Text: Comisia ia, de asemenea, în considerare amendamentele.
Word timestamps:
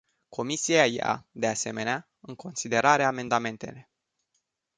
Comisia 0.29 0.85
ia, 0.87 1.23
de 1.33 1.47
asemenea, 1.47 2.09
în 2.19 2.35
considerare 2.35 3.03
amendamentele. 3.03 3.89